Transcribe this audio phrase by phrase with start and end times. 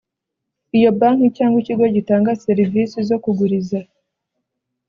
[0.77, 3.79] Iyo banki cyangwa ikigo gitanga serivisi zo kuguriza